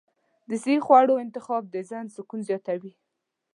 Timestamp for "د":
0.49-0.51, 1.69-1.75